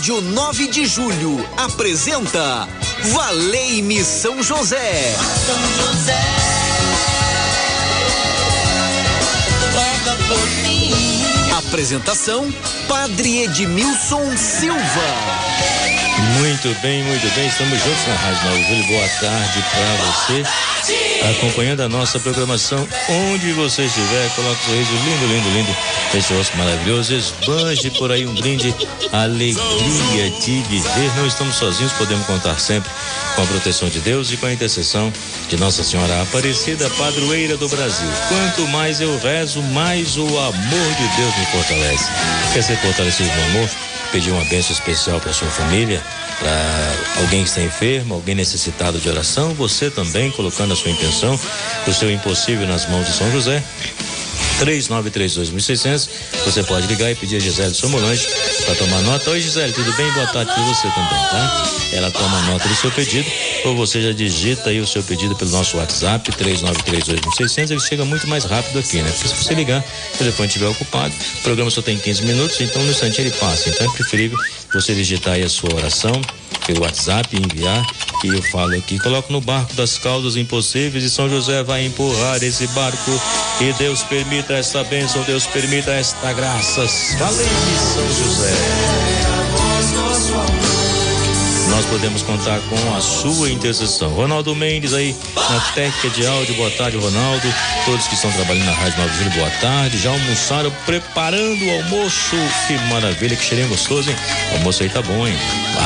Rádio 0.00 0.22
9 0.22 0.66
de 0.68 0.86
Julho 0.86 1.46
apresenta 1.58 2.66
Valei-me 3.12 4.02
São 4.02 4.42
José. 4.42 5.14
São 5.46 5.86
José. 5.86 6.18
por 10.26 10.50
mim. 10.62 10.90
Apresentação 11.58 12.50
Padre 12.88 13.42
Edmilson 13.42 14.34
Silva. 14.38 15.99
Muito 16.18 16.74
bem, 16.80 17.02
muito 17.04 17.34
bem. 17.34 17.46
Estamos 17.46 17.78
juntos 17.78 18.06
na 18.06 18.14
Rádio 18.14 18.44
Nova 18.44 18.62
Júlio. 18.62 18.86
Boa 18.86 19.08
tarde 19.20 19.64
para 19.70 20.42
você. 20.42 20.42
Acompanhando 21.30 21.80
a 21.80 21.88
nossa 21.88 22.18
programação, 22.18 22.86
onde 23.08 23.52
você 23.52 23.82
estiver, 23.84 24.28
coloque 24.34 24.60
um 24.62 24.66
sorriso 24.66 24.92
lindo, 24.92 25.26
lindo, 25.26 25.50
lindo. 25.50 25.76
Esse 26.14 26.32
rosto 26.34 26.56
maravilhoso. 26.56 27.14
Esbanje 27.14 27.90
por 27.90 28.10
aí 28.10 28.26
um 28.26 28.34
brinde. 28.34 28.74
Alegria 29.12 30.30
de 30.40 30.62
viver. 30.62 31.16
Não 31.16 31.26
estamos 31.26 31.56
sozinhos, 31.56 31.92
podemos 31.92 32.26
contar 32.26 32.58
sempre 32.58 32.90
com 33.36 33.42
a 33.42 33.46
proteção 33.46 33.88
de 33.88 34.00
Deus 34.00 34.32
e 34.32 34.36
com 34.36 34.46
a 34.46 34.52
intercessão 34.52 35.12
de 35.48 35.56
Nossa 35.56 35.82
Senhora 35.82 36.22
Aparecida, 36.22 36.88
padroeira 36.90 37.56
do 37.56 37.68
Brasil. 37.68 38.08
Quanto 38.28 38.68
mais 38.68 39.00
eu 39.00 39.18
rezo, 39.18 39.62
mais 39.62 40.16
o 40.16 40.26
amor 40.26 40.94
de 40.96 41.16
Deus 41.16 41.36
me 41.36 41.46
fortalece. 41.46 42.10
Quer 42.52 42.62
ser 42.62 42.76
fortalecido 42.78 43.28
no 43.28 43.44
amor? 43.46 43.70
Pedir 44.10 44.30
uma 44.30 44.44
bênção 44.44 44.72
especial 44.72 45.20
para 45.20 45.32
sua 45.32 45.48
família, 45.48 46.02
para 46.38 47.22
alguém 47.22 47.42
que 47.42 47.48
está 47.48 47.60
enfermo, 47.62 48.14
alguém 48.14 48.34
necessitado 48.34 48.98
de 48.98 49.08
oração, 49.08 49.54
você 49.54 49.90
também 49.90 50.30
colocando 50.30 50.72
a 50.72 50.76
sua 50.76 50.90
intenção, 50.90 51.38
o 51.86 51.92
seu 51.92 52.10
impossível 52.10 52.66
nas 52.66 52.88
mãos 52.88 53.06
de 53.06 53.12
São 53.12 53.30
José. 53.30 53.62
3932.600. 54.60 56.08
Você 56.44 56.62
pode 56.62 56.86
ligar 56.86 57.10
e 57.10 57.14
pedir 57.14 57.36
a 57.36 57.40
Gisele 57.40 57.74
Somolange 57.74 58.26
para 58.64 58.74
tomar 58.74 59.00
nota. 59.02 59.30
Oi, 59.30 59.40
Gisele, 59.40 59.72
tudo 59.72 59.92
bem? 59.96 60.10
Boa 60.12 60.26
tarde 60.26 60.52
para 60.52 60.62
você 60.64 60.88
também, 60.88 61.18
tá? 61.30 61.66
Ela 61.92 62.10
toma 62.10 62.40
nota 62.42 62.68
do 62.68 62.74
seu 62.74 62.90
pedido 62.92 63.28
ou 63.64 63.74
você 63.74 64.02
já 64.02 64.12
digita 64.12 64.70
aí 64.70 64.80
o 64.80 64.86
seu 64.86 65.02
pedido 65.02 65.34
pelo 65.34 65.50
nosso 65.50 65.78
WhatsApp 65.78 66.30
3932.600. 66.32 67.70
Ele 67.70 67.80
chega 67.80 68.04
muito 68.04 68.28
mais 68.28 68.44
rápido 68.44 68.78
aqui, 68.78 68.98
né? 69.02 69.10
Porque 69.10 69.28
se 69.28 69.34
você 69.34 69.54
ligar, 69.54 69.82
o 70.14 70.18
telefone 70.18 70.46
estiver 70.46 70.68
ocupado, 70.68 71.14
o 71.38 71.42
programa 71.42 71.70
só 71.70 71.80
tem 71.80 71.98
15 71.98 72.22
minutos, 72.24 72.60
então 72.60 72.82
no 72.82 72.90
instante 72.90 73.20
ele 73.20 73.30
passa. 73.32 73.70
Então 73.70 73.86
é 73.86 73.96
preferível 73.96 74.38
você 74.72 74.94
digitar 74.94 75.34
aí 75.34 75.42
a 75.42 75.48
sua 75.48 75.74
oração 75.74 76.12
pelo 76.66 76.82
WhatsApp, 76.82 77.34
enviar 77.34 77.84
e 78.24 78.28
eu 78.28 78.42
falo 78.42 78.74
aqui, 78.76 78.98
coloco 78.98 79.32
no 79.32 79.40
barco 79.40 79.74
das 79.74 79.98
causas 79.98 80.36
impossíveis 80.36 81.04
e 81.04 81.10
São 81.10 81.28
José 81.28 81.62
vai 81.62 81.84
empurrar 81.84 82.42
esse 82.42 82.66
barco 82.68 83.10
e 83.60 83.72
Deus 83.74 84.02
permita 84.02 84.54
esta 84.54 84.84
bênção, 84.84 85.22
Deus 85.22 85.46
permita 85.46 85.90
esta 85.92 86.32
graça. 86.32 86.86
Valeu, 87.18 87.46
São 87.94 88.08
José 88.08 89.19
podemos 91.90 92.22
contar 92.22 92.60
com 92.60 92.94
a 92.94 93.00
sua 93.00 93.50
intercessão. 93.50 94.10
Ronaldo 94.10 94.54
Mendes 94.54 94.94
aí 94.94 95.14
na 95.34 95.60
técnica 95.74 96.08
de 96.10 96.24
áudio, 96.24 96.54
boa 96.54 96.70
tarde, 96.70 96.96
Ronaldo. 96.96 97.54
Todos 97.84 98.06
que 98.06 98.14
estão 98.14 98.30
trabalhando 98.30 98.66
na 98.66 98.72
Rádio 98.72 98.98
Nova 98.98 99.30
boa 99.36 99.50
tarde. 99.60 99.98
Já 99.98 100.10
almoçaram, 100.10 100.70
preparando 100.86 101.64
o 101.64 101.70
almoço. 101.70 102.36
Que 102.66 102.74
maravilha, 102.88 103.36
que 103.36 103.44
cheirinho 103.44 103.68
gostoso, 103.68 104.08
hein? 104.08 104.16
O 104.52 104.54
almoço 104.58 104.82
aí 104.82 104.88
tá 104.88 105.02
bom, 105.02 105.26
hein? 105.26 105.36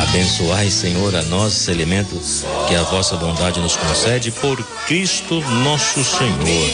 Abençoai, 0.03 0.71
Senhor, 0.71 1.17
a 1.17 1.23
nós 1.23 1.55
esse 1.55 1.71
alimento 1.71 2.21
que 2.69 2.75
a 2.75 2.83
vossa 2.83 3.17
bondade 3.17 3.59
nos 3.61 3.77
concede 3.77 4.31
por 4.31 4.63
Cristo 4.87 5.41
nosso 5.41 6.05
Senhor. 6.05 6.71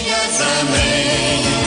Amém. 0.61 1.60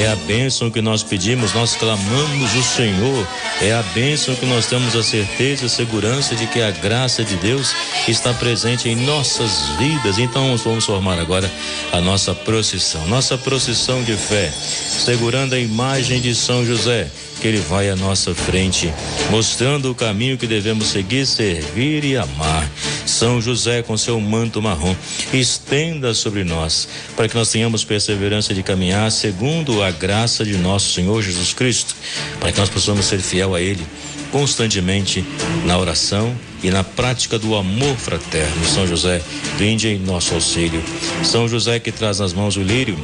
É 0.00 0.08
a 0.08 0.16
bênção 0.16 0.70
que 0.70 0.80
nós 0.80 1.02
pedimos, 1.02 1.52
nós 1.52 1.76
clamamos 1.76 2.54
o 2.54 2.62
Senhor. 2.62 3.28
É 3.60 3.74
a 3.74 3.82
bênção 3.82 4.34
que 4.34 4.46
nós 4.46 4.64
temos 4.64 4.96
a 4.96 5.02
certeza 5.02 5.66
e 5.66 5.68
segurança 5.68 6.34
de 6.34 6.46
que 6.46 6.62
a 6.62 6.70
graça 6.70 7.22
de 7.22 7.36
Deus 7.36 7.74
está 8.08 8.32
presente 8.32 8.88
em 8.88 8.96
nossas 8.96 9.68
vidas. 9.78 10.18
Então 10.18 10.56
vamos 10.56 10.86
formar 10.86 11.18
agora 11.18 11.52
a 11.92 12.00
nossa 12.00 12.34
procissão, 12.34 13.06
nossa 13.08 13.36
procissão 13.36 14.02
de 14.02 14.16
fé, 14.16 14.50
segurando 14.50 15.52
a 15.52 15.58
imagem 15.58 16.18
de 16.18 16.34
São 16.34 16.64
José 16.64 17.06
que 17.40 17.48
ele 17.48 17.60
vai 17.60 17.88
à 17.88 17.96
nossa 17.96 18.34
frente, 18.34 18.92
mostrando 19.30 19.90
o 19.90 19.94
caminho 19.94 20.36
que 20.36 20.46
devemos 20.46 20.88
seguir, 20.88 21.26
servir 21.26 22.04
e 22.04 22.16
amar. 22.16 22.70
São 23.10 23.40
José, 23.40 23.82
com 23.82 23.96
seu 23.96 24.20
manto 24.20 24.62
marrom, 24.62 24.94
estenda 25.32 26.14
sobre 26.14 26.44
nós, 26.44 26.88
para 27.16 27.28
que 27.28 27.34
nós 27.34 27.50
tenhamos 27.50 27.84
perseverança 27.84 28.54
de 28.54 28.62
caminhar 28.62 29.10
segundo 29.10 29.82
a 29.82 29.90
graça 29.90 30.44
de 30.44 30.56
nosso 30.56 30.92
Senhor 30.92 31.20
Jesus 31.20 31.52
Cristo, 31.52 31.94
para 32.38 32.52
que 32.52 32.58
nós 32.58 32.70
possamos 32.70 33.04
ser 33.04 33.20
fiel 33.20 33.54
a 33.54 33.60
Ele 33.60 33.84
constantemente 34.30 35.24
na 35.64 35.76
oração 35.76 36.34
e 36.62 36.70
na 36.70 36.84
prática 36.84 37.38
do 37.38 37.54
amor 37.54 37.96
fraterno. 37.96 38.64
São 38.64 38.86
José, 38.86 39.20
vinde 39.56 39.88
em 39.88 39.98
nosso 39.98 40.34
auxílio. 40.34 40.82
São 41.24 41.48
José 41.48 41.78
que 41.78 41.90
traz 41.90 42.18
nas 42.20 42.32
mãos 42.32 42.56
o 42.56 42.62
lírio, 42.62 42.98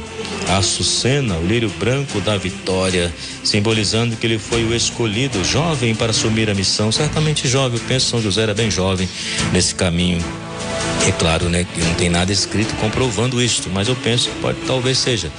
a 0.47 0.57
açucena, 0.57 1.35
o 1.37 1.45
lírio 1.45 1.69
branco 1.79 2.21
da 2.21 2.37
vitória, 2.37 3.13
simbolizando 3.43 4.15
que 4.15 4.25
ele 4.25 4.39
foi 4.39 4.63
o 4.63 4.73
escolhido, 4.73 5.43
jovem, 5.43 5.93
para 5.95 6.11
assumir 6.11 6.49
a 6.49 6.53
missão. 6.53 6.91
Certamente 6.91 7.47
jovem, 7.47 7.79
eu 7.79 7.85
penso 7.87 8.05
que 8.05 8.11
São 8.11 8.21
José 8.21 8.43
era 8.43 8.53
bem 8.53 8.71
jovem 8.71 9.07
nesse 9.51 9.75
caminho 9.75 10.23
é 11.05 11.11
claro, 11.11 11.47
né, 11.47 11.65
que 11.73 11.79
não 11.79 11.93
tem 11.93 12.09
nada 12.09 12.31
escrito 12.31 12.73
comprovando 12.75 13.41
isto, 13.41 13.69
mas 13.69 13.87
eu 13.87 13.95
penso 13.95 14.29
que 14.29 14.39
pode, 14.39 14.57
talvez 14.65 14.97
seja 14.97 15.31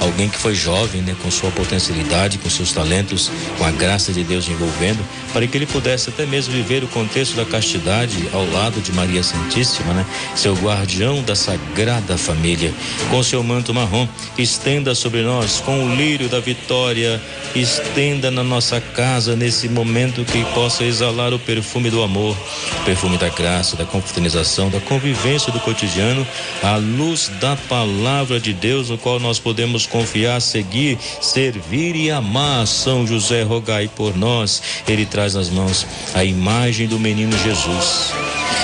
alguém 0.00 0.28
que 0.28 0.36
foi 0.36 0.52
jovem, 0.52 1.00
né, 1.00 1.14
com 1.22 1.30
sua 1.30 1.50
potencialidade, 1.52 2.38
com 2.38 2.50
seus 2.50 2.72
talentos, 2.72 3.30
com 3.56 3.64
a 3.64 3.70
graça 3.70 4.12
de 4.12 4.24
Deus 4.24 4.48
envolvendo, 4.48 4.98
para 5.32 5.46
que 5.46 5.56
ele 5.56 5.66
pudesse 5.66 6.08
até 6.08 6.26
mesmo 6.26 6.52
viver 6.52 6.82
o 6.82 6.88
contexto 6.88 7.36
da 7.36 7.44
castidade 7.44 8.28
ao 8.32 8.44
lado 8.50 8.80
de 8.80 8.92
Maria 8.92 9.22
Santíssima, 9.22 9.92
né, 9.94 10.04
seu 10.34 10.54
guardião 10.54 11.22
da 11.22 11.36
sagrada 11.36 12.18
família, 12.18 12.72
com 13.08 13.22
seu 13.22 13.44
manto 13.44 13.72
marrom, 13.72 14.08
estenda 14.36 14.92
sobre 14.94 15.22
nós 15.22 15.60
com 15.60 15.84
o 15.84 15.94
lírio 15.94 16.28
da 16.28 16.40
vitória, 16.40 17.22
estenda 17.54 18.28
na 18.28 18.42
nossa 18.42 18.80
casa 18.80 19.36
nesse 19.36 19.68
momento 19.68 20.24
que 20.24 20.44
possa 20.46 20.82
exalar 20.82 21.32
o 21.32 21.38
perfume 21.38 21.90
do 21.90 22.02
amor, 22.02 22.36
o 22.80 22.84
perfume 22.84 23.16
da 23.18 23.28
graça, 23.28 23.76
da 23.76 23.84
confraternização, 23.84 24.68
da 24.68 24.80
convivência 24.80 25.01
vivência 25.02 25.52
do 25.52 25.60
cotidiano, 25.60 26.26
à 26.62 26.76
luz 26.76 27.30
da 27.40 27.56
palavra 27.68 28.40
de 28.40 28.52
Deus, 28.52 28.88
no 28.88 28.96
qual 28.96 29.18
nós 29.18 29.38
podemos 29.38 29.84
confiar, 29.84 30.40
seguir, 30.40 30.98
servir 31.20 31.96
e 31.96 32.10
amar. 32.10 32.66
São 32.66 33.06
José, 33.06 33.42
rogai 33.42 33.90
por 33.94 34.16
nós. 34.16 34.62
Ele 34.86 35.04
traz 35.04 35.34
nas 35.34 35.50
mãos 35.50 35.86
a 36.14 36.24
imagem 36.24 36.86
do 36.86 36.98
menino 36.98 37.36
Jesus. 37.38 38.12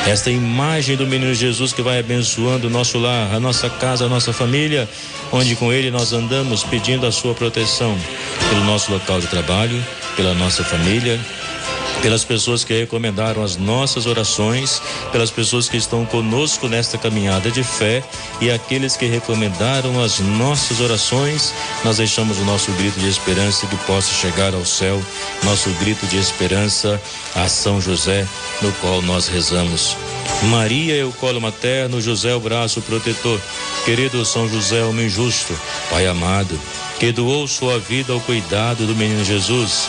Esta 0.06 0.31
imagem 0.31 0.97
do 0.97 1.06
menino 1.06 1.34
Jesus 1.34 1.72
que 1.72 1.82
vai 1.82 1.99
abençoando 1.99 2.69
o 2.69 2.70
nosso 2.70 2.99
lar, 2.99 3.34
a 3.34 3.41
nossa 3.41 3.69
casa, 3.69 4.06
a 4.06 4.09
nossa 4.09 4.32
família, 4.32 4.88
onde 5.32 5.55
com 5.56 5.72
ele 5.72 5.91
nós 5.91 6.12
andamos 6.12 6.62
pedindo 6.62 7.06
a 7.06 7.12
sua 7.12 7.34
proteção 7.34 7.97
pelo 8.49 8.65
nosso 8.65 8.91
local 8.91 9.20
de 9.20 9.26
trabalho, 9.26 9.84
pela 10.16 10.34
nossa 10.34 10.65
família, 10.65 11.20
pelas 12.03 12.25
pessoas 12.25 12.64
que 12.64 12.72
recomendaram 12.72 13.42
as 13.42 13.56
nossas 13.56 14.06
orações, 14.06 14.81
pelas 15.10 15.31
pessoas 15.31 15.69
que 15.69 15.76
estão 15.76 16.04
conosco 16.06 16.69
nesta 16.69 16.97
caminhada 16.97 17.50
de 17.50 17.62
fé 17.62 18.03
e 18.41 18.50
aqueles 18.50 18.97
que 18.97 19.06
recomendaram 19.06 20.03
as 20.03 20.20
nossas 20.20 20.81
orações, 20.81 21.53
nós 21.84 21.97
deixamos 21.98 22.38
o 22.38 22.44
nosso 22.44 22.70
grito 22.72 22.98
de 23.00 23.08
esperança 23.08 23.66
que 23.66 23.76
possa 23.78 24.12
chegar 24.14 24.54
ao 24.54 24.64
céu, 24.64 25.03
nosso 25.42 25.70
grito 25.81 26.06
de 26.06 26.19
esperança 26.19 27.00
a 27.34 27.48
São 27.48 27.81
José, 27.81 28.26
no 28.62 28.72
qual 28.75 29.03
nós 29.03 29.28
rezamos. 29.28 29.97
Maria 30.44 30.97
é 30.97 31.04
o 31.04 31.12
colo 31.12 31.41
materno, 31.41 32.00
José 32.00 32.31
é 32.31 32.34
o 32.34 32.41
braço 32.41 32.81
protetor. 32.82 33.41
Querido 33.84 34.25
São 34.25 34.48
José, 34.48 34.82
homem 34.84 35.08
justo, 35.08 35.58
Pai 35.90 36.06
amado, 36.06 36.58
que 36.99 37.11
doou 37.12 37.46
sua 37.49 37.78
vida 37.78 38.12
ao 38.12 38.20
cuidado 38.20 38.87
do 38.87 38.94
menino 38.94 39.25
Jesus. 39.25 39.88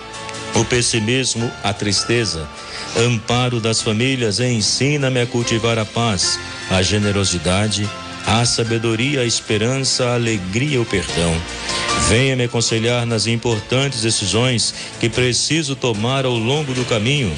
o 0.55 0.65
pessimismo, 0.65 1.51
a 1.63 1.73
tristeza 1.73 2.47
amparo 2.97 3.59
das 3.59 3.81
famílias, 3.81 4.39
ensina-me 4.39 5.21
a 5.21 5.27
cultivar 5.27 5.77
a 5.79 5.85
paz, 5.85 6.39
a 6.69 6.81
generosidade, 6.81 7.89
a 8.25 8.45
sabedoria, 8.45 9.21
a 9.21 9.25
esperança, 9.25 10.05
a 10.05 10.13
alegria 10.15 10.75
e 10.75 10.79
o 10.79 10.85
perdão. 10.85 11.33
Venha 12.07 12.35
me 12.35 12.43
aconselhar 12.43 13.05
nas 13.05 13.27
importantes 13.27 14.01
decisões 14.01 14.73
que 14.99 15.09
preciso 15.09 15.75
tomar 15.75 16.25
ao 16.25 16.35
longo 16.35 16.73
do 16.73 16.85
caminho. 16.85 17.33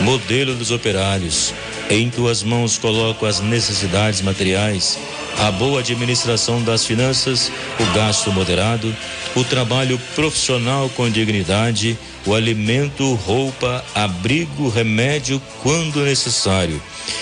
modelo 0.00 0.56
dos 0.56 0.72
operários. 0.72 1.54
Em 1.88 2.10
tuas 2.10 2.42
mãos 2.42 2.76
coloco 2.76 3.26
as 3.26 3.38
necessidades 3.38 4.22
materiais, 4.22 4.98
a 5.38 5.50
boa 5.50 5.80
administração 5.80 6.62
das 6.62 6.84
finanças, 6.84 7.50
o 7.78 7.94
gasto 7.94 8.32
moderado, 8.32 8.94
o 9.34 9.44
trabalho 9.44 9.98
profissional 10.14 10.88
com 10.90 11.10
dignidade, 11.10 11.98
o 12.26 12.34
alimento, 12.34 13.14
roupa, 13.14 13.84
abrigo, 13.94 14.68
remédio 14.68 15.40
quando 15.62 16.04
necessário. 16.04 16.80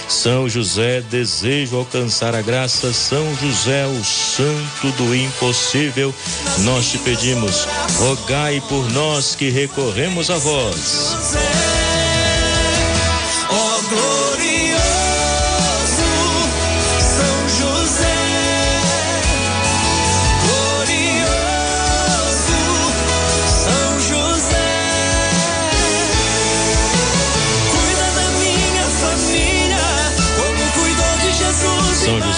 São 0.09 0.49
José, 0.49 1.01
desejo 1.01 1.77
alcançar 1.77 2.35
a 2.35 2.43
graça. 2.43 2.93
São 2.93 3.35
José, 3.37 3.87
o 3.87 4.05
santo 4.05 4.91
do 4.97 5.15
impossível. 5.15 6.15
Nós 6.61 6.91
te 6.91 6.99
pedimos, 6.99 7.67
rogai 7.99 8.63
por 8.69 8.89
nós 8.93 9.35
que 9.35 9.51
recorremos 9.51 10.31
a 10.31 10.39
vós. 10.39 11.82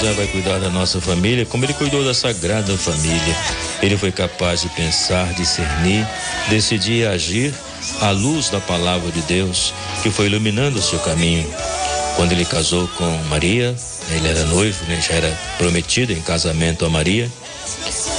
José 0.04 0.12
vai 0.12 0.26
cuidar 0.26 0.58
da 0.58 0.68
nossa 0.68 1.00
família 1.00 1.46
como 1.46 1.64
ele 1.64 1.72
cuidou 1.72 2.04
da 2.04 2.12
Sagrada 2.12 2.76
Família. 2.76 3.36
Ele 3.80 3.96
foi 3.96 4.12
capaz 4.12 4.60
de 4.60 4.68
pensar, 4.70 5.32
discernir, 5.32 6.06
decidir 6.50 6.98
e 6.98 7.06
agir 7.06 7.54
à 8.02 8.10
luz 8.10 8.50
da 8.50 8.60
palavra 8.60 9.10
de 9.10 9.22
Deus 9.22 9.72
que 10.02 10.10
foi 10.10 10.26
iluminando 10.26 10.78
o 10.78 10.82
seu 10.82 10.98
caminho. 10.98 11.46
Quando 12.16 12.32
ele 12.32 12.44
casou 12.44 12.86
com 12.88 13.06
Maria, 13.30 13.74
ele 14.10 14.28
era 14.28 14.44
noivo, 14.44 14.84
né, 14.84 15.00
já 15.00 15.14
era 15.14 15.40
prometido 15.56 16.12
em 16.12 16.20
casamento 16.20 16.84
a 16.84 16.90
Maria. 16.90 17.30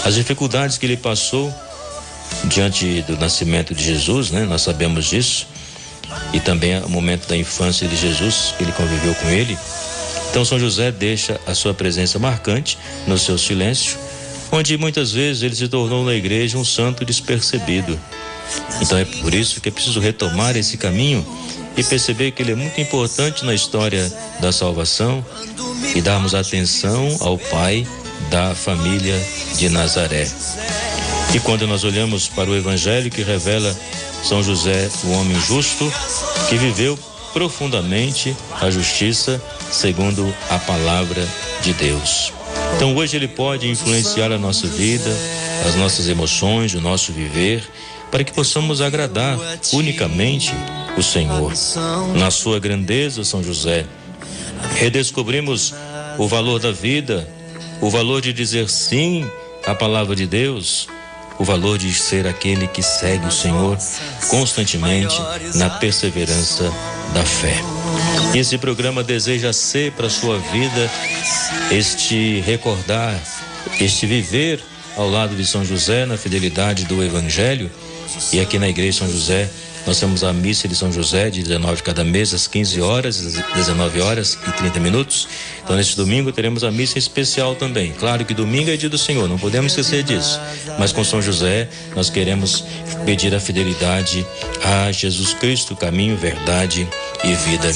As 0.04 0.16
dificuldades 0.16 0.80
que 0.80 0.88
ele 0.88 0.98
passou 0.98 1.54
diante 2.46 3.04
do 3.04 3.16
nascimento 3.18 3.76
de 3.76 3.84
Jesus, 3.84 4.32
né, 4.32 4.44
nós 4.44 4.64
sabemos 4.64 5.06
disso, 5.06 5.46
e 6.34 6.40
também 6.40 6.80
o 6.80 6.90
momento 6.90 7.28
da 7.28 7.38
infância 7.38 7.88
de 7.88 7.96
Jesus, 7.96 8.56
que 8.58 8.64
ele 8.64 8.72
conviveu 8.72 9.14
com 9.14 9.30
ele. 9.30 9.56
Então 10.30 10.44
São 10.44 10.60
José 10.60 10.92
deixa 10.92 11.40
a 11.46 11.54
sua 11.54 11.74
presença 11.74 12.20
marcante 12.20 12.78
no 13.08 13.18
seu 13.18 13.38
silêncio, 13.38 13.98
onde 14.52 14.78
muitas 14.78 15.12
vezes 15.12 15.44
ele 15.44 15.56
se 15.56 15.68
tornou 15.68 16.04
na 16.04 16.14
igreja 16.14 16.58
um 16.58 16.66
santo 16.66 17.06
despercebido. 17.06 18.00
Então 18.82 18.98
é 18.98 19.06
por 19.06 19.34
isso 19.34 19.62
que 19.62 19.70
é 19.70 19.72
preciso 19.72 20.00
retomar 20.00 20.56
esse 20.56 20.78
caminho 20.78 21.26
e 21.78 21.84
perceber 21.84 22.32
que 22.32 22.42
ele 22.42 22.52
é 22.52 22.56
muito 22.56 22.80
importante 22.80 23.46
na 23.46 23.54
história 23.54 24.12
da 24.40 24.52
salvação 24.52 25.26
e 25.96 26.02
darmos 26.02 26.36
atenção 26.36 27.18
ao 27.22 27.38
pai 27.38 27.86
da 28.30 28.56
família 28.56 29.20
de 29.58 29.70
Nazaré. 29.70 30.28
E 31.34 31.40
quando 31.40 31.68
nós 31.68 31.84
olhamos 31.84 32.28
para 32.28 32.50
o 32.50 32.56
evangelho 32.56 33.12
que 33.12 33.22
revela 33.22 33.76
São 34.24 34.42
José, 34.42 34.90
o 35.04 35.12
homem 35.12 35.40
justo, 35.42 35.92
que 36.50 36.56
viveu 36.56 36.98
profundamente 37.34 38.36
a 38.62 38.72
justiça 38.72 39.42
segundo 39.72 40.34
a 40.50 40.58
palavra 40.60 41.28
de 41.62 41.74
Deus. 41.74 42.34
Então 42.76 42.96
hoje 42.96 43.16
ele 43.16 43.28
pode 43.28 43.70
influenciar 43.70 44.32
a 44.32 44.38
nossa 44.38 44.68
vida, 44.68 45.10
as 45.68 45.76
nossas 45.76 46.08
emoções, 46.08 46.74
o 46.74 46.82
nosso 46.82 47.12
viver, 47.12 47.64
para 48.12 48.24
que 48.24 48.34
possamos 48.34 48.82
agradar 48.82 49.38
unicamente 49.74 50.54
o 50.98 51.04
Senhor. 51.04 51.54
Na 52.16 52.32
sua 52.32 52.60
grandeza, 52.60 53.24
São 53.24 53.44
José, 53.44 53.86
redescobrimos 54.76 55.74
o 56.18 56.28
valor 56.28 56.60
da 56.60 56.72
vida, 56.72 57.28
o 57.82 57.90
valor 57.90 58.22
de 58.22 58.32
dizer 58.32 58.70
sim 58.70 59.30
à 59.66 59.76
palavra 59.76 60.16
de 60.16 60.26
Deus, 60.26 60.88
o 61.38 61.44
valor 61.44 61.78
de 61.78 61.94
ser 61.94 62.26
aquele 62.28 62.68
que 62.68 62.82
segue 62.82 63.28
o 63.28 63.32
Senhor 63.32 63.78
constantemente 64.30 65.18
na 65.56 65.70
perseverança 65.70 66.72
da 67.14 67.24
fé. 67.26 67.62
Esse 68.36 68.58
programa 68.58 69.02
deseja 69.02 69.54
ser 69.54 69.94
para 69.94 70.10
sua 70.10 70.38
vida 70.38 70.92
este 71.72 72.42
recordar, 72.42 73.18
este 73.80 74.06
viver 74.06 74.62
ao 74.98 75.10
lado 75.10 75.38
de 75.38 75.46
São 75.46 75.64
José 75.64 76.06
na 76.06 76.18
fidelidade 76.18 76.84
do 76.84 77.02
Evangelho. 77.02 77.72
E 78.34 78.42
aqui 78.42 78.60
na 78.60 78.68
Igreja 78.68 79.00
São 79.00 79.10
José 79.10 79.50
nós 79.88 80.00
temos 80.00 80.22
a 80.22 80.34
missa 80.34 80.68
de 80.68 80.76
São 80.76 80.92
José, 80.92 81.30
de 81.30 81.44
19 81.44 81.84
cada 81.84 82.04
mês, 82.04 82.34
às 82.34 82.46
15 82.46 82.82
horas, 82.82 83.22
19 83.56 84.02
horas 84.02 84.38
e 84.48 84.52
30 84.52 84.80
minutos. 84.80 85.28
Então, 85.64 85.76
neste 85.76 85.96
domingo, 85.96 86.32
teremos 86.32 86.64
a 86.64 86.72
missa 86.72 86.98
especial 86.98 87.56
também. 87.56 87.94
Claro 87.94 88.26
que 88.26 88.34
domingo 88.34 88.72
é 88.72 88.76
dia 88.76 88.90
do 88.90 88.98
Senhor, 88.98 89.30
não 89.30 89.38
podemos 89.38 89.72
esquecer 89.72 90.04
disso. 90.04 90.42
Mas 90.80 90.92
com 90.92 91.04
São 91.04 91.22
José, 91.22 91.70
nós 91.96 92.10
queremos 92.10 92.66
pedir 93.06 93.34
a 93.36 93.40
fidelidade 93.40 94.26
a 94.64 94.92
Jesus 94.92 95.36
Cristo, 95.36 95.76
caminho, 95.76 96.18
verdade 96.18 96.88
e 97.26 97.34
vida. 97.36 97.72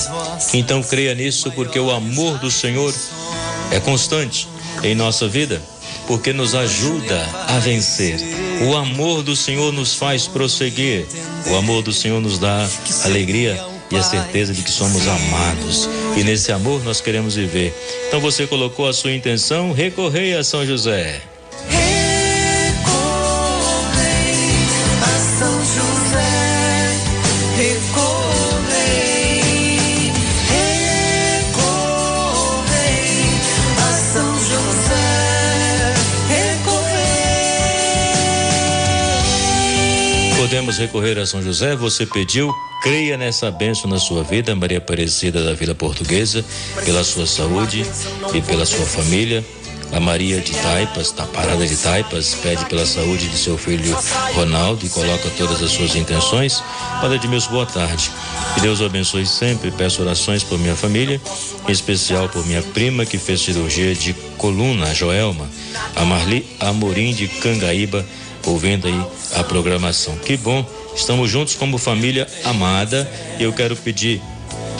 Então, 0.53 0.81
creia 0.81 1.15
nisso, 1.15 1.51
porque 1.51 1.79
o 1.79 1.91
amor 1.91 2.37
do 2.39 2.51
Senhor 2.51 2.93
é 3.71 3.79
constante 3.79 4.47
em 4.83 4.95
nossa 4.95 5.27
vida 5.27 5.61
porque 6.09 6.33
nos 6.33 6.55
ajuda 6.55 7.23
a 7.47 7.59
vencer. 7.59 8.19
O 8.67 8.75
amor 8.75 9.21
do 9.21 9.35
Senhor 9.35 9.71
nos 9.71 9.93
faz 9.93 10.25
prosseguir. 10.25 11.05
O 11.51 11.55
amor 11.55 11.83
do 11.83 11.93
Senhor 11.93 12.19
nos 12.19 12.39
dá 12.39 12.67
alegria 13.05 13.63
e 13.91 13.95
a 13.95 14.01
certeza 14.01 14.51
de 14.51 14.63
que 14.63 14.71
somos 14.71 15.07
amados. 15.07 15.87
E 16.17 16.23
nesse 16.23 16.51
amor 16.51 16.83
nós 16.83 16.99
queremos 16.99 17.35
viver. 17.35 17.71
Então 18.07 18.19
você 18.19 18.47
colocou 18.47 18.87
a 18.87 18.93
sua 18.93 19.13
intenção, 19.13 19.71
recorrei 19.71 20.33
a 20.35 20.43
São 20.43 20.65
José. 20.65 21.21
Recorrer 40.79 41.19
a 41.19 41.25
São 41.25 41.41
José, 41.41 41.75
você 41.75 42.05
pediu, 42.05 42.53
creia 42.81 43.17
nessa 43.17 43.51
bênção 43.51 43.89
na 43.89 43.99
sua 43.99 44.23
vida, 44.23 44.55
Maria 44.55 44.77
Aparecida 44.77 45.43
da 45.43 45.53
Vila 45.53 45.75
Portuguesa, 45.75 46.43
pela 46.85 47.03
sua 47.03 47.27
saúde 47.27 47.85
e 48.33 48.41
pela 48.41 48.65
sua 48.65 48.85
família. 48.85 49.43
A 49.91 49.99
Maria 49.99 50.39
de 50.39 50.53
Taipas, 50.53 51.11
da 51.11 51.25
Parada 51.25 51.65
de 51.65 51.75
Taipas, 51.75 52.35
pede 52.35 52.63
pela 52.65 52.85
saúde 52.85 53.27
de 53.27 53.37
seu 53.37 53.57
filho 53.57 53.97
Ronaldo 54.35 54.85
e 54.85 54.89
coloca 54.89 55.29
todas 55.35 55.61
as 55.63 55.71
suas 55.71 55.95
intenções. 55.95 56.63
Padre 57.01 57.17
Edmilson, 57.17 57.49
boa 57.49 57.65
tarde. 57.65 58.11
Que 58.53 58.61
Deus 58.61 58.81
o 58.81 58.85
abençoe 58.85 59.25
sempre. 59.25 59.71
Peço 59.71 60.01
orações 60.03 60.43
por 60.43 60.59
minha 60.59 60.75
família, 60.75 61.19
em 61.67 61.71
especial 61.71 62.29
por 62.29 62.45
minha 62.45 62.61
prima 62.61 63.03
que 63.03 63.17
fez 63.17 63.41
cirurgia 63.41 63.95
de 63.95 64.13
coluna, 64.37 64.93
Joelma. 64.93 65.49
A 65.95 66.05
Marli 66.05 66.45
Amorim 66.59 67.13
de 67.13 67.27
Cangaíba, 67.27 68.05
ouvindo 68.45 68.87
aí 68.87 69.05
a 69.35 69.43
programação. 69.43 70.17
Que 70.17 70.37
bom, 70.37 70.65
estamos 70.95 71.29
juntos 71.29 71.55
como 71.55 71.77
família 71.77 72.27
amada. 72.43 73.09
E 73.39 73.43
eu 73.43 73.53
quero 73.53 73.75
pedir 73.75 74.21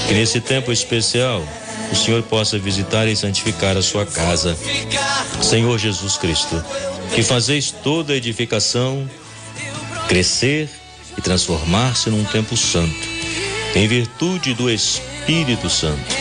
que 0.07 0.13
nesse 0.13 0.39
tempo 0.39 0.71
especial 0.71 1.43
o 1.91 1.95
Senhor 1.95 2.21
possa 2.23 2.57
visitar 2.57 3.07
e 3.07 3.15
santificar 3.15 3.75
a 3.75 3.81
sua 3.81 4.05
casa. 4.05 4.57
Senhor 5.41 5.77
Jesus 5.77 6.17
Cristo, 6.17 6.63
que 7.13 7.23
fazeis 7.23 7.71
toda 7.71 8.13
a 8.13 8.15
edificação 8.15 9.09
crescer 10.07 10.69
e 11.17 11.21
transformar-se 11.21 12.09
num 12.09 12.23
templo 12.23 12.57
santo, 12.57 13.07
em 13.75 13.87
virtude 13.87 14.53
do 14.53 14.69
Espírito 14.69 15.69
Santo. 15.69 16.15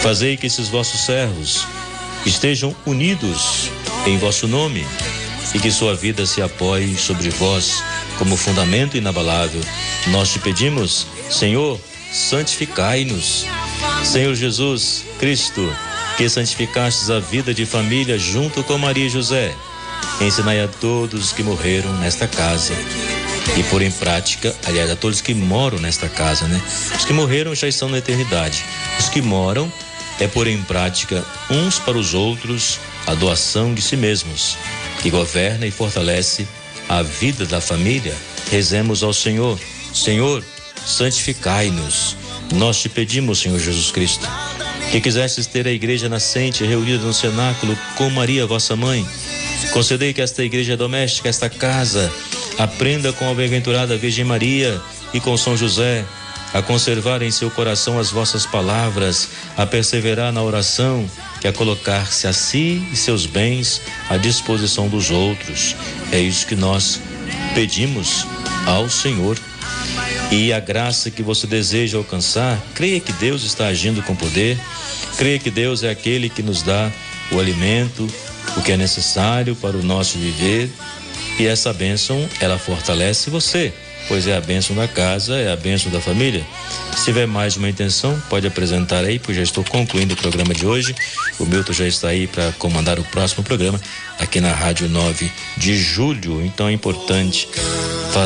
Fazei 0.00 0.36
que 0.36 0.46
esses 0.46 0.68
vossos 0.68 1.00
servos 1.00 1.66
estejam 2.26 2.74
unidos 2.84 3.70
em 4.06 4.18
vosso 4.18 4.46
nome 4.46 4.84
e 5.54 5.60
que 5.60 5.70
sua 5.70 5.94
vida 5.94 6.26
se 6.26 6.42
apoie 6.42 6.96
sobre 6.96 7.30
vós 7.30 7.82
como 8.18 8.36
fundamento 8.36 8.96
inabalável. 8.96 9.60
Nós 10.08 10.32
te 10.32 10.40
pedimos, 10.40 11.06
Senhor, 11.30 11.80
santificai-nos. 12.12 13.46
Senhor 14.04 14.34
Jesus 14.34 15.04
Cristo, 15.18 15.74
que 16.16 16.28
santificastes 16.28 17.08
a 17.08 17.20
vida 17.20 17.54
de 17.54 17.64
família 17.64 18.18
junto 18.18 18.64
com 18.64 18.76
Maria 18.76 19.06
e 19.06 19.10
José, 19.10 19.54
ensinai 20.20 20.60
a 20.60 20.68
todos 20.68 21.26
os 21.26 21.32
que 21.32 21.42
morreram 21.42 21.92
nesta 21.94 22.26
casa 22.26 22.74
e 23.56 23.62
pôr 23.64 23.82
em 23.82 23.90
prática, 23.90 24.54
aliás, 24.66 24.90
a 24.90 24.96
todos 24.96 25.20
que 25.20 25.34
moram 25.34 25.78
nesta 25.78 26.08
casa, 26.08 26.48
né? 26.48 26.60
Os 26.96 27.04
que 27.04 27.12
morreram 27.12 27.54
já 27.54 27.68
estão 27.68 27.88
na 27.88 27.98
eternidade. 27.98 28.64
Os 28.98 29.08
que 29.08 29.22
moram 29.22 29.72
é 30.18 30.26
pôr 30.26 30.46
em 30.46 30.60
prática 30.62 31.24
uns 31.50 31.78
para 31.78 31.96
os 31.96 32.14
outros 32.14 32.80
a 33.06 33.14
doação 33.14 33.74
de 33.74 33.82
si 33.82 33.96
mesmos 33.96 34.56
que 35.04 35.10
governa 35.10 35.66
e 35.66 35.70
fortalece 35.70 36.48
a 36.88 37.02
vida 37.02 37.44
da 37.44 37.60
família, 37.60 38.14
rezemos 38.50 39.02
ao 39.02 39.12
Senhor: 39.12 39.60
Senhor, 39.92 40.42
santificai-nos. 40.86 42.16
Nós 42.54 42.80
te 42.80 42.88
pedimos, 42.88 43.40
Senhor 43.40 43.58
Jesus 43.58 43.90
Cristo, 43.90 44.26
que 44.90 45.02
quisestes 45.02 45.46
ter 45.46 45.66
a 45.66 45.70
igreja 45.70 46.08
nascente 46.08 46.64
reunida 46.64 47.04
no 47.04 47.12
cenáculo 47.12 47.76
com 47.98 48.08
Maria, 48.08 48.46
vossa 48.46 48.74
mãe. 48.74 49.06
Concedei 49.74 50.14
que 50.14 50.22
esta 50.22 50.42
igreja 50.42 50.74
doméstica, 50.74 51.28
esta 51.28 51.50
casa, 51.50 52.10
aprenda 52.56 53.12
com 53.12 53.30
a 53.30 53.34
bem-aventurada 53.34 53.98
Virgem 53.98 54.24
Maria 54.24 54.80
e 55.12 55.20
com 55.20 55.36
São 55.36 55.54
José 55.54 56.02
a 56.54 56.62
conservar 56.62 57.20
em 57.20 57.32
seu 57.32 57.50
coração 57.50 57.98
as 57.98 58.12
vossas 58.12 58.46
palavras, 58.46 59.28
a 59.56 59.66
perseverar 59.66 60.32
na 60.32 60.40
oração, 60.40 61.04
que 61.40 61.48
é 61.48 61.52
colocar-se 61.52 62.28
a 62.28 62.32
si 62.32 62.80
e 62.92 62.96
seus 62.96 63.26
bens 63.26 63.82
à 64.08 64.16
disposição 64.16 64.88
dos 64.88 65.10
outros. 65.10 65.74
É 66.12 66.20
isso 66.20 66.46
que 66.46 66.54
nós 66.54 67.00
pedimos 67.54 68.24
ao 68.66 68.88
Senhor. 68.88 69.36
E 70.30 70.52
a 70.52 70.60
graça 70.60 71.10
que 71.10 71.24
você 71.24 71.44
deseja 71.48 71.98
alcançar, 71.98 72.62
creia 72.72 73.00
que 73.00 73.12
Deus 73.12 73.42
está 73.42 73.66
agindo 73.66 74.00
com 74.02 74.14
poder, 74.14 74.56
creia 75.18 75.40
que 75.40 75.50
Deus 75.50 75.82
é 75.82 75.90
aquele 75.90 76.28
que 76.28 76.42
nos 76.42 76.62
dá 76.62 76.90
o 77.32 77.40
alimento, 77.40 78.08
o 78.56 78.62
que 78.62 78.70
é 78.70 78.76
necessário 78.76 79.56
para 79.56 79.76
o 79.76 79.82
nosso 79.82 80.18
viver, 80.18 80.70
e 81.38 81.46
essa 81.46 81.72
bênção, 81.72 82.28
ela 82.40 82.58
fortalece 82.58 83.28
você 83.28 83.72
pois 84.08 84.26
é 84.26 84.36
a 84.36 84.40
bênção 84.40 84.74
da 84.74 84.86
casa, 84.86 85.36
é 85.36 85.52
a 85.52 85.56
bênção 85.56 85.90
da 85.90 86.00
família. 86.00 86.44
Se 86.96 87.04
tiver 87.04 87.26
mais 87.26 87.56
uma 87.56 87.68
intenção, 87.68 88.20
pode 88.28 88.46
apresentar 88.46 89.04
aí, 89.04 89.18
pois 89.18 89.36
já 89.36 89.42
estou 89.42 89.64
concluindo 89.64 90.14
o 90.14 90.16
programa 90.16 90.54
de 90.54 90.66
hoje. 90.66 90.94
O 91.38 91.44
Milton 91.44 91.72
já 91.72 91.86
está 91.86 92.08
aí 92.08 92.26
para 92.26 92.52
comandar 92.52 92.98
o 92.98 93.04
próximo 93.04 93.42
programa 93.42 93.80
aqui 94.18 94.40
na 94.40 94.52
Rádio 94.52 94.88
9 94.88 95.30
de 95.56 95.76
julho. 95.76 96.44
Então 96.44 96.68
é 96.68 96.72
importante 96.72 97.48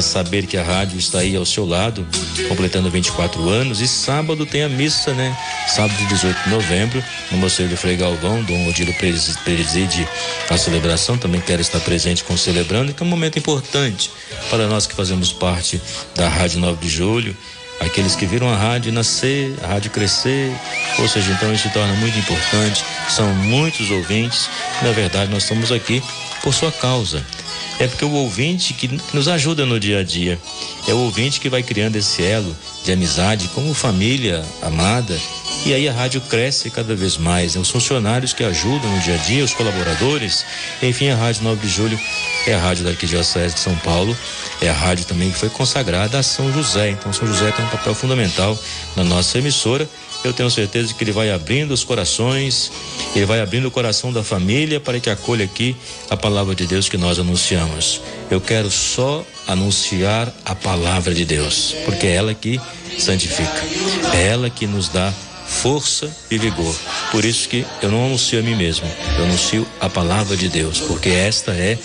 saber 0.02 0.46
que 0.46 0.58
a 0.58 0.62
rádio 0.62 0.98
está 0.98 1.20
aí 1.20 1.34
ao 1.34 1.46
seu 1.46 1.64
lado, 1.64 2.06
completando 2.46 2.90
24 2.90 3.48
anos. 3.48 3.80
E 3.80 3.88
sábado 3.88 4.44
tem 4.44 4.62
a 4.62 4.68
missa, 4.68 5.14
né? 5.14 5.34
Sábado, 5.66 5.94
18 6.08 6.44
de 6.44 6.50
novembro, 6.50 7.02
no 7.32 7.38
Mosteiro 7.38 7.70
de 7.70 7.76
Frei 7.76 7.96
Galvão, 7.96 8.42
Dom 8.42 8.68
Odilo 8.68 8.92
preside 8.94 10.07
a 10.50 10.56
celebração. 10.56 11.18
Também 11.18 11.40
quero 11.40 11.62
estar 11.62 11.80
presente 11.80 12.24
com 12.24 12.36
celebrando, 12.36 12.92
que 12.92 13.02
é 13.02 13.06
um 13.06 13.08
momento 13.08 13.38
importante 13.38 14.10
para 14.50 14.66
nós 14.66 14.86
que 14.86 14.94
fazemos 14.94 15.32
parte 15.32 15.80
da 16.14 16.28
Rádio 16.28 16.60
9 16.60 16.80
de 16.80 16.88
Julho 16.88 17.36
aqueles 17.80 18.16
que 18.16 18.26
viram 18.26 18.48
a 18.52 18.56
rádio 18.56 18.92
nascer, 18.92 19.54
a 19.62 19.68
rádio 19.68 19.90
crescer, 19.90 20.52
ou 20.98 21.08
seja, 21.08 21.30
então 21.32 21.52
isso 21.52 21.68
se 21.68 21.72
torna 21.72 21.92
muito 21.94 22.18
importante. 22.18 22.84
São 23.08 23.32
muitos 23.34 23.90
ouvintes, 23.90 24.48
na 24.82 24.90
verdade 24.92 25.30
nós 25.30 25.42
estamos 25.42 25.70
aqui 25.72 26.02
por 26.42 26.52
sua 26.52 26.72
causa. 26.72 27.24
É 27.80 27.86
porque 27.86 28.04
o 28.04 28.10
ouvinte 28.10 28.74
que 28.74 28.90
nos 29.14 29.28
ajuda 29.28 29.64
no 29.64 29.78
dia 29.78 30.00
a 30.00 30.02
dia, 30.02 30.38
é 30.88 30.92
o 30.92 30.98
ouvinte 30.98 31.38
que 31.38 31.48
vai 31.48 31.62
criando 31.62 31.94
esse 31.94 32.24
elo 32.24 32.56
de 32.84 32.90
amizade 32.90 33.48
como 33.54 33.72
família 33.72 34.44
amada. 34.62 35.16
E 35.64 35.72
aí 35.72 35.88
a 35.88 35.92
rádio 35.92 36.20
cresce 36.22 36.70
cada 36.70 36.96
vez 36.96 37.16
mais. 37.16 37.54
Né? 37.54 37.60
Os 37.60 37.70
funcionários 37.70 38.32
que 38.32 38.42
ajudam 38.42 38.90
no 38.90 39.00
dia 39.00 39.14
a 39.14 39.18
dia, 39.18 39.44
os 39.44 39.54
colaboradores. 39.54 40.44
Enfim, 40.82 41.08
a 41.10 41.16
Rádio 41.16 41.44
9 41.44 41.60
de 41.60 41.72
Julho 41.72 42.00
é 42.46 42.54
a 42.54 42.58
rádio 42.58 42.84
da 42.84 42.90
Arquidiocese 42.90 43.54
de 43.54 43.60
São 43.60 43.76
Paulo. 43.76 44.16
É 44.60 44.68
a 44.68 44.72
rádio 44.72 45.04
também 45.04 45.30
que 45.30 45.38
foi 45.38 45.50
consagrada 45.50 46.18
a 46.18 46.22
São 46.22 46.52
José. 46.52 46.90
Então, 46.90 47.12
São 47.12 47.28
José 47.28 47.52
tem 47.52 47.64
um 47.64 47.68
papel 47.68 47.94
fundamental 47.94 48.58
na 48.96 49.04
nossa 49.04 49.38
emissora 49.38 49.88
eu 50.24 50.32
tenho 50.32 50.50
certeza 50.50 50.92
que 50.92 51.04
ele 51.04 51.12
vai 51.12 51.30
abrindo 51.30 51.72
os 51.72 51.84
corações, 51.84 52.70
ele 53.14 53.24
vai 53.24 53.40
abrindo 53.40 53.66
o 53.68 53.70
coração 53.70 54.12
da 54.12 54.22
família 54.22 54.80
para 54.80 54.98
que 54.98 55.08
acolha 55.08 55.44
aqui 55.44 55.76
a 56.10 56.16
palavra 56.16 56.54
de 56.54 56.66
Deus 56.66 56.88
que 56.88 56.96
nós 56.96 57.18
anunciamos. 57.18 58.00
Eu 58.30 58.40
quero 58.40 58.70
só 58.70 59.24
anunciar 59.46 60.32
a 60.44 60.54
palavra 60.54 61.14
de 61.14 61.24
Deus, 61.24 61.74
porque 61.84 62.06
é 62.06 62.14
ela 62.14 62.34
que 62.34 62.60
santifica, 62.98 63.64
é 64.12 64.26
ela 64.26 64.50
que 64.50 64.66
nos 64.66 64.88
dá 64.88 65.12
força 65.48 66.14
e 66.30 66.36
vigor. 66.36 66.74
Por 67.10 67.24
isso 67.24 67.48
que 67.48 67.66
eu 67.82 67.90
não 67.90 68.06
anuncio 68.06 68.38
a 68.38 68.42
mim 68.42 68.54
mesmo, 68.54 68.86
eu 69.16 69.24
anuncio 69.24 69.66
a 69.80 69.88
palavra 69.88 70.36
de 70.36 70.48
Deus, 70.48 70.78
porque 70.80 71.08
esta 71.08 71.52
é 71.52 71.78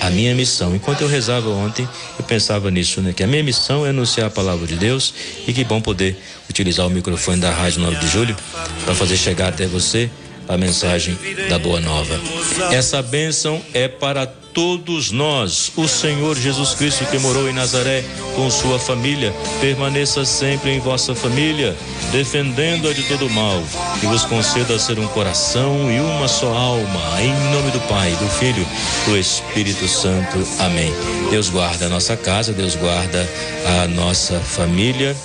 a 0.00 0.10
minha 0.10 0.34
missão. 0.34 0.74
Enquanto 0.74 1.02
eu 1.02 1.08
rezava 1.08 1.50
ontem, 1.50 1.86
eu 2.18 2.24
pensava 2.24 2.70
nisso, 2.70 3.00
né? 3.02 3.12
Que 3.12 3.22
a 3.22 3.26
minha 3.26 3.42
missão 3.42 3.84
é 3.86 3.90
anunciar 3.90 4.26
a 4.26 4.30
palavra 4.30 4.66
de 4.66 4.74
Deus 4.74 5.12
e 5.46 5.52
que 5.52 5.62
bom 5.62 5.80
poder 5.80 6.16
utilizar 6.48 6.86
o 6.86 6.90
microfone 6.90 7.40
da 7.40 7.50
Rádio 7.50 7.82
9 7.82 7.96
de 7.96 8.08
Julho 8.08 8.36
para 8.84 8.94
fazer 8.94 9.16
chegar 9.16 9.48
até 9.48 9.66
você 9.66 10.10
a 10.50 10.58
mensagem 10.58 11.16
da 11.48 11.58
Boa 11.60 11.80
Nova. 11.80 12.20
Essa 12.72 13.00
bênção 13.00 13.62
é 13.72 13.86
para 13.86 14.26
todos 14.26 15.12
nós. 15.12 15.70
O 15.76 15.86
Senhor 15.86 16.36
Jesus 16.36 16.74
Cristo 16.74 17.06
que 17.06 17.18
morou 17.18 17.48
em 17.48 17.52
Nazaré 17.52 18.04
com 18.34 18.50
sua 18.50 18.76
família, 18.76 19.32
permaneça 19.60 20.24
sempre 20.24 20.72
em 20.72 20.80
vossa 20.80 21.14
família, 21.14 21.76
defendendo-a 22.10 22.92
de 22.92 23.04
todo 23.04 23.30
mal, 23.30 23.62
e 24.02 24.06
vos 24.06 24.24
conceda 24.24 24.76
ser 24.76 24.98
um 24.98 25.06
coração 25.08 25.88
e 25.88 26.00
uma 26.00 26.26
só 26.26 26.52
alma, 26.52 27.22
em 27.22 27.32
nome 27.54 27.70
do 27.70 27.80
Pai, 27.88 28.10
do 28.16 28.28
Filho, 28.28 28.66
do 29.06 29.16
Espírito 29.16 29.86
Santo. 29.86 30.36
Amém. 30.58 30.92
Deus 31.30 31.48
guarda 31.48 31.86
a 31.86 31.88
nossa 31.88 32.16
casa, 32.16 32.52
Deus 32.52 32.74
guarda 32.74 33.24
a 33.82 33.86
nossa 33.86 34.40
família. 34.40 35.16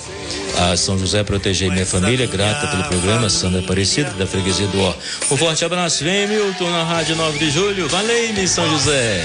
A 0.58 0.76
São 0.76 0.98
José 0.98 1.22
proteger 1.22 1.70
minha 1.70 1.86
família, 1.86 2.26
grata 2.26 2.66
pelo 2.68 2.84
programa, 2.84 3.28
Sandra 3.28 3.60
Aparecida, 3.60 4.10
da 4.10 4.26
freguesia 4.26 4.66
do 4.68 4.80
Ó. 4.80 4.94
Um 5.30 5.36
forte 5.36 5.64
abraço, 5.64 6.02
vem 6.02 6.26
Milton 6.26 6.70
na 6.70 6.84
Rádio 6.84 7.16
9 7.16 7.38
de 7.38 7.50
Julho, 7.50 7.88
valeu-me 7.88 8.48
São 8.48 8.68
José. 8.70 9.24